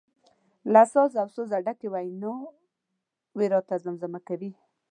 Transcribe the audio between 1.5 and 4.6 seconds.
ډکې ویناوي راته زمزمه کوي.